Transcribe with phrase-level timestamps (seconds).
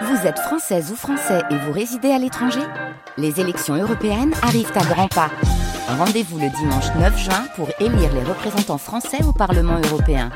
[0.00, 2.62] Vous êtes française ou français et vous résidez à l'étranger
[3.18, 5.30] Les élections européennes arrivent à grands pas.
[5.86, 10.30] Rendez-vous le dimanche 9 juin pour élire les représentants français au Parlement européen.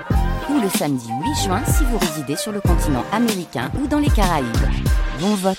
[0.50, 4.10] Ou le samedi 8 juin si vous résidez sur le continent américain ou dans les
[4.10, 4.46] Caraïbes.
[5.20, 5.58] Bon vote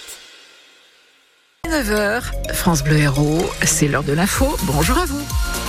[1.68, 4.55] 9h, France Bleu Héros, c'est l'heure de l'info.
[4.64, 5.66] Bonjour à vous.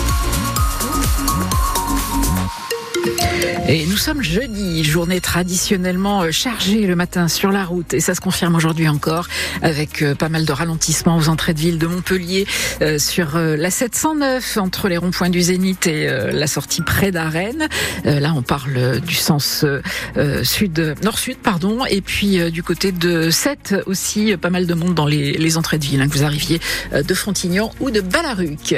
[3.70, 8.14] Et nous sommes jeudi, journée traditionnellement euh, chargée le matin sur la route et ça
[8.14, 9.28] se confirme aujourd'hui encore
[9.60, 12.46] avec euh, pas mal de ralentissements aux entrées de ville de Montpellier
[12.80, 17.68] euh, sur la 709 entre les ronds-points du Zénith et la sortie près d'Arène.
[18.04, 19.65] Là, on parle du sens
[20.42, 25.06] sud nord-sud pardon et puis du côté de 7 aussi pas mal de monde dans
[25.06, 26.60] les, entrées de ville hein, que vous arriviez
[26.92, 28.74] de Frontignan ou de Balaruc.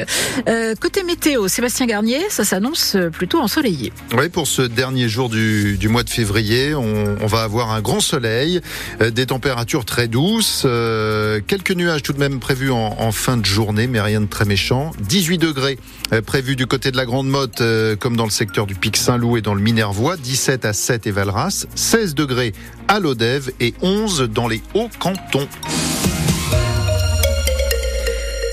[0.80, 3.92] côté météo, Sébastien Garnier, ça s'annonce plutôt ensoleillé.
[4.28, 8.60] Pour ce dernier jour du, mois de février, on, va avoir un grand soleil,
[9.00, 13.46] euh, des températures très douces, euh, quelques nuages tout de même prévus en, fin de
[13.46, 14.90] journée, mais rien de très méchant.
[15.00, 15.78] 18 degrés
[16.12, 17.62] euh, prévus du côté de la Grande Motte,
[17.98, 21.10] comme dans le secteur du Pic Saint-Loup et dans le Minervois, 17 à 7 et
[21.10, 22.52] Valras, 16 degrés
[22.88, 25.48] à Lodève et 11 dans les Hauts-Cantons.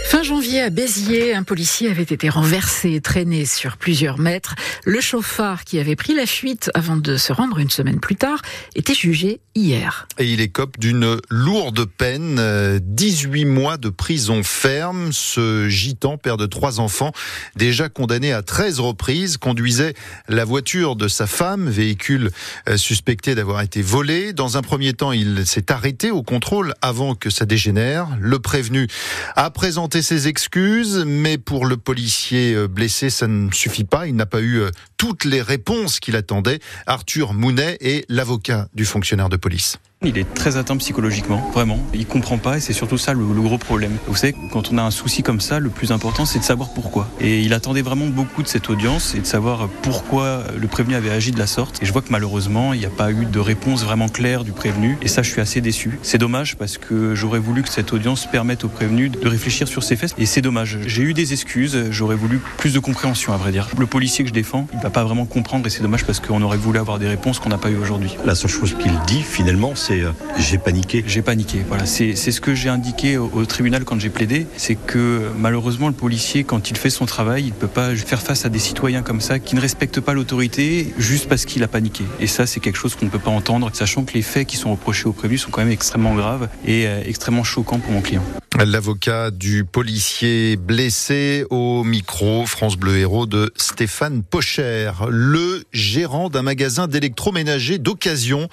[0.07, 4.55] Fin janvier, à Béziers, un policier avait été renversé et traîné sur plusieurs mètres.
[4.85, 8.41] Le chauffard, qui avait pris la fuite avant de se rendre une semaine plus tard,
[8.73, 10.07] était jugé hier.
[10.17, 15.11] Et il écope d'une lourde peine, 18 mois de prison ferme.
[15.11, 17.11] Ce gitan, père de trois enfants,
[17.57, 19.93] déjà condamné à 13 reprises, conduisait
[20.29, 22.31] la voiture de sa femme, véhicule
[22.69, 24.31] euh, suspecté d'avoir été volé.
[24.31, 28.07] Dans un premier temps, il s'est arrêté au contrôle avant que ça dégénère.
[28.21, 28.87] Le prévenu
[29.35, 34.07] a présenté ses excuses, mais pour le policier euh, blessé, ça ne suffit pas.
[34.07, 36.59] Il n'a pas eu euh, toutes les réponses qu'il attendait.
[36.85, 39.77] Arthur Mounet est l'avocat du fonctionnaire de police.
[40.05, 41.79] Il est très atteint psychologiquement, vraiment.
[41.95, 43.97] Il comprend pas et c'est surtout ça le, gros problème.
[44.05, 46.69] Vous savez, quand on a un souci comme ça, le plus important c'est de savoir
[46.69, 47.09] pourquoi.
[47.19, 51.09] Et il attendait vraiment beaucoup de cette audience et de savoir pourquoi le prévenu avait
[51.09, 51.81] agi de la sorte.
[51.81, 54.51] Et je vois que malheureusement, il n'y a pas eu de réponse vraiment claire du
[54.51, 54.99] prévenu.
[55.01, 55.97] Et ça, je suis assez déçu.
[56.03, 59.81] C'est dommage parce que j'aurais voulu que cette audience permette au prévenu de réfléchir sur
[59.81, 60.13] ses faits.
[60.19, 60.77] Et c'est dommage.
[60.85, 61.87] J'ai eu des excuses.
[61.89, 63.67] J'aurais voulu plus de compréhension, à vrai dire.
[63.75, 66.41] Le policier que je défends, il va pas vraiment comprendre et c'est dommage parce qu'on
[66.41, 68.15] aurait voulu avoir des réponses qu'on n'a pas eu aujourd'hui.
[68.25, 71.03] La seule chose qu'il dit finalement, c'est euh, j'ai paniqué.
[71.05, 71.59] J'ai paniqué.
[71.67, 75.93] Voilà, c'est ce que j'ai indiqué au, tribunal quand j'ai plaidé, c'est que malheureusement le
[75.93, 79.01] policier, quand il fait son travail, il ne peut pas faire face à des citoyens
[79.01, 82.05] comme ça qui ne respectent pas l'autorité juste parce qu'il a paniqué.
[82.19, 84.57] Et ça, c'est quelque chose qu'on ne peut pas entendre, sachant que les faits qui
[84.57, 88.01] sont reprochés au prévenu sont quand même extrêmement graves et euh, extrêmement choquants pour mon
[88.01, 88.23] client.
[88.55, 96.41] L'avocat du policier blessé au micro France Bleu Héros de Stéphane Pocher, le gérant d'un
[96.41, 98.47] magasin d'électroménager d'occasion,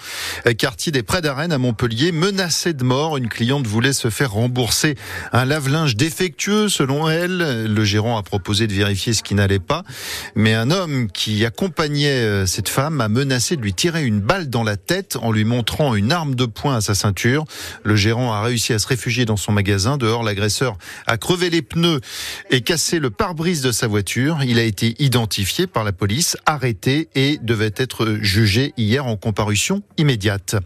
[0.58, 3.16] quartier des Prés d'Arène à Montpellier, menacé de mort.
[3.16, 4.96] Une cliente voulait se faire rembourser
[5.32, 7.72] un lave-linge défectueux selon elle.
[7.72, 9.84] Le gérant a proposé de vérifier ce qui n'allait pas,
[10.34, 14.50] mais un homme qui accompagnait euh, cette femme a menacé de lui tirer une balle
[14.50, 17.44] dans la tête en lui montrant une arme de poing à sa ceinture.
[17.84, 19.83] Le gérant a réussi à se réfugier dans son magasin.
[19.84, 22.00] Dehors, l'agresseur a crevé les pneus
[22.50, 24.38] et cassé le pare-brise de sa voiture.
[24.42, 29.82] Il a été identifié par la police, arrêté et devait être jugé hier en comparution
[29.98, 30.56] immédiate.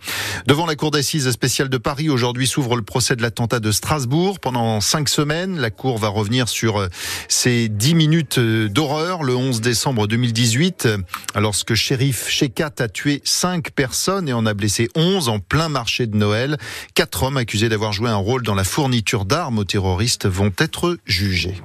[0.46, 4.40] Devant la cour d'assises spéciale de Paris, aujourd'hui s'ouvre le procès de l'attentat de Strasbourg.
[4.40, 6.88] Pendant cinq semaines, la cour va revenir sur
[7.28, 10.88] ces dix minutes d'horreur le 11 décembre 2018,
[11.36, 16.06] lorsque shérif Shekat a tué cinq personnes et en a blessé onze en plein marché
[16.06, 16.56] de Noël.
[16.94, 20.98] Quatre hommes accusés d'avoir joué un rôle dans la fourniture d'armes aux terroristes vont être
[21.06, 21.60] jugés.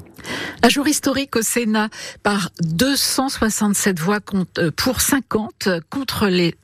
[0.62, 1.90] Un jour historique au Sénat
[2.24, 4.20] par 267 voix
[4.58, 6.56] euh, pour 50 contre les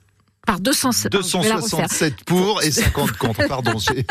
[0.45, 3.47] par 267 pour et 50 contre.
[3.47, 4.05] Pardon, c'est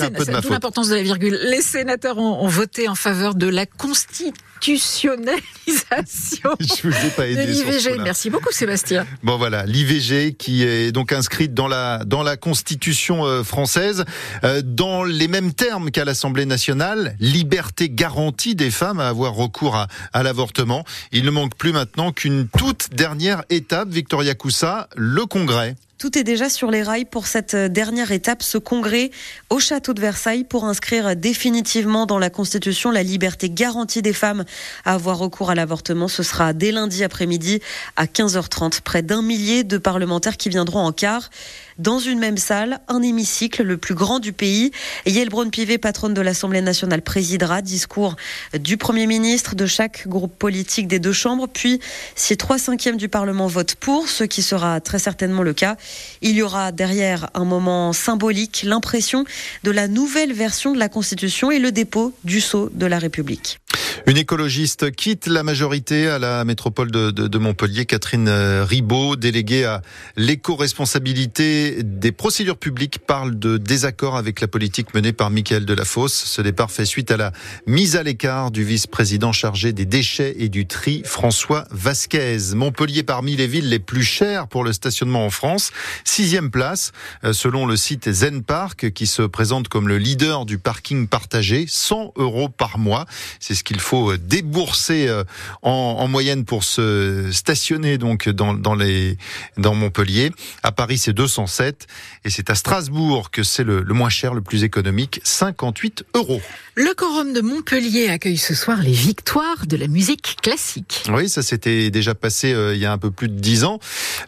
[0.00, 0.50] un peu de ma faute.
[0.50, 1.38] l'importance de la virgule.
[1.50, 7.52] Les sénateurs ont, voté en faveur de la constitutionnalisation Je vous ai pas aidé de
[7.52, 7.98] l'IVG.
[8.02, 9.06] Merci beaucoup, Sébastien.
[9.22, 14.04] Bon voilà, l'IVG qui est donc inscrite dans la dans la Constitution euh, française
[14.44, 19.76] euh, dans les mêmes termes qu'à l'Assemblée nationale, liberté garantie des femmes à avoir recours
[19.76, 20.84] à, à l'avortement.
[21.12, 25.76] Il ne manque plus maintenant qu'une toute dernière étape, Victoria Coussa, le Congrès.
[26.04, 29.10] Tout est déjà sur les rails pour cette dernière étape, ce congrès
[29.48, 34.44] au château de Versailles pour inscrire définitivement dans la Constitution la liberté garantie des femmes
[34.84, 36.06] à avoir recours à l'avortement.
[36.06, 37.60] Ce sera dès lundi après-midi
[37.96, 38.82] à 15h30.
[38.82, 41.30] Près d'un millier de parlementaires qui viendront en quart
[41.78, 44.70] dans une même salle, un hémicycle le plus grand du pays.
[45.06, 48.16] Yael Braun-Pivet, patronne de l'Assemblée nationale, présidera discours
[48.58, 51.48] du Premier ministre de chaque groupe politique des deux chambres.
[51.48, 51.80] Puis,
[52.14, 55.76] si trois cinquièmes du Parlement votent pour, ce qui sera très certainement le cas,
[56.22, 59.24] Il y aura derrière un moment symbolique, l'impression
[59.62, 63.58] de la nouvelle version de la Constitution et le dépôt du sceau de la République.
[64.06, 67.84] Une écologiste quitte la majorité à la métropole de, Montpellier.
[67.84, 69.82] Catherine euh, Ribaud, déléguée à
[70.16, 76.14] l'éco-responsabilité des procédures publiques, parle de désaccord avec la politique menée par Michael Delafosse.
[76.14, 77.32] Ce départ fait suite à la
[77.66, 82.54] mise à l'écart du vice-président chargé des déchets et du tri, François Vasquez.
[82.54, 85.72] Montpellier parmi les villes les plus chères pour le stationnement en France.
[86.04, 86.92] Sixième place,
[87.24, 91.64] euh, selon le site Zen Park, qui se présente comme le leader du parking partagé.
[91.68, 93.06] 100 euros par mois.
[93.40, 95.24] C'est ce qu'il faut euh, débourser euh,
[95.62, 99.18] en, en, moyenne pour se stationner donc dans, dans, les,
[99.56, 100.30] dans Montpellier.
[100.62, 101.86] À Paris, c'est 207
[102.24, 106.40] et c'est à Strasbourg que c'est le, le moins cher, le plus économique, 58 euros.
[106.76, 111.04] Le Corum de Montpellier accueille ce soir les victoires de la musique classique.
[111.08, 113.78] Oui, ça s'était déjà passé euh, il y a un peu plus de dix ans.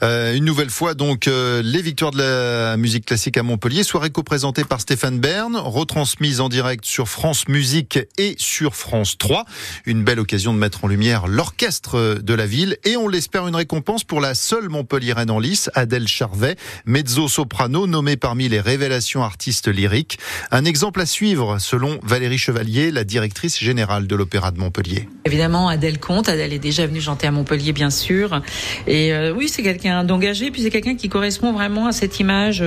[0.04, 4.10] Euh, une nouvelle fois, donc, euh, les victoires de la musique classique à Montpellier, soirée
[4.10, 9.25] co-présentée par Stéphane Bern, retransmise en direct sur France Musique et sur France 3.
[9.84, 13.56] Une belle occasion de mettre en lumière l'orchestre de la ville et on l'espère une
[13.56, 19.68] récompense pour la seule Montpellieraine en lice, Adèle Charvet, mezzo-soprano nommée parmi les révélations artistes
[19.68, 20.18] lyriques.
[20.50, 25.08] Un exemple à suivre selon Valérie Chevalier, la directrice générale de l'Opéra de Montpellier.
[25.24, 26.28] Évidemment, Adèle Comte.
[26.28, 28.40] Adèle est déjà venue chanter à Montpellier, bien sûr.
[28.86, 32.64] Et euh, oui, c'est quelqu'un d'engagé, puis c'est quelqu'un qui correspond vraiment à cette image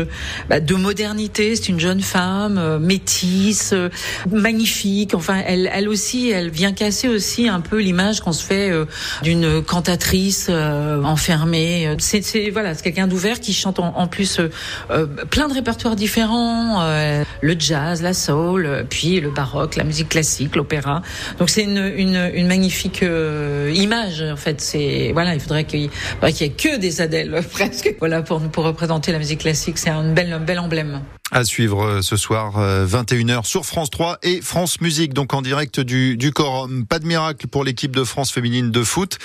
[0.49, 1.55] bah, de modernité.
[1.55, 3.89] C'est une jeune femme euh, métisse, euh,
[4.31, 5.13] magnifique.
[5.13, 8.85] Enfin, elle, elle aussi, elle vient casser aussi un peu l'image qu'on se fait euh,
[9.23, 11.95] d'une cantatrice euh, enfermée.
[11.99, 14.41] C'est voilà, c'est quelqu'un d'ouvert qui chante en, plus
[15.29, 16.83] plein de répertoires différents,
[17.41, 21.01] le jazz, la soul, puis le baroque la musique classique, l'opéra.
[21.37, 24.61] Donc c'est une, une, une, magnifique euh, image en fait.
[24.61, 27.95] C'est voilà, il faudrait qu'il qu y ait que des Adèles presque.
[27.99, 31.01] Voilà pour pour représenter la musique classique, c'est un bel un bel emblème.
[31.31, 35.43] À suivre euh, ce soir, 21h euh, sur France 3 et France Musique, donc en
[35.43, 36.87] direct du, du Corum.
[36.87, 39.19] Pas de miracle pour l'équipe de France féminine de foot.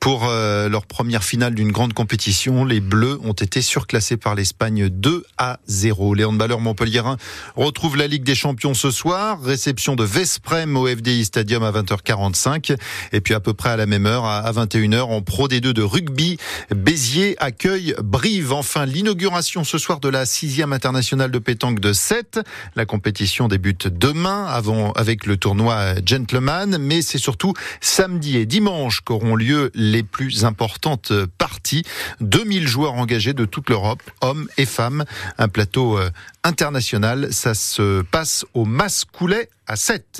[0.00, 4.88] Pour euh, leur première finale d'une grande compétition, les Bleus ont été surclassés par l'Espagne
[4.88, 6.14] 2 à 0.
[6.14, 7.18] Les handballeurs montpelliérains
[7.56, 9.42] retrouvent la Ligue des Champions ce soir.
[9.42, 12.74] Réception de Vesprem au FDI Stadium à 20h45.
[13.12, 15.82] Et puis à peu près à la même heure, à 21h, en Pro D2 de
[15.82, 16.38] rugby,
[16.74, 18.54] Béziers accueille Brive.
[18.54, 22.38] Enfin, l'inauguration ce soir de la sixième internationale de pétanque de 7.
[22.76, 29.00] La compétition débute demain avant, avec le tournoi Gentleman, mais c'est surtout samedi et dimanche
[29.00, 31.82] qu'auront lieu les plus importantes parties.
[32.20, 35.04] 2000 joueurs engagés de toute l'Europe, hommes et femmes.
[35.38, 35.98] Un plateau
[36.44, 37.32] international.
[37.32, 40.18] Ça se passe au Mascoulet à 7.